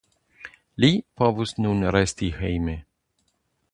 [0.83, 0.89] Li
[1.21, 2.75] povus nun resti hejme.